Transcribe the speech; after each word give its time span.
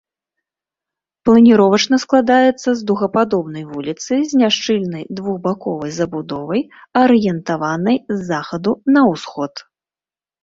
Планіровачна 1.27 1.97
складаецца 2.03 2.69
з 2.77 2.85
дугападобнай 2.91 3.63
вуліцы 3.73 4.13
з 4.31 4.39
няшчыльнай 4.41 5.03
двухбаковай 5.19 5.91
забудовай, 5.99 6.61
арыентаванай 7.03 7.97
з 8.15 8.17
захаду 8.31 8.73
на 8.97 9.01
ўсход. 9.11 9.53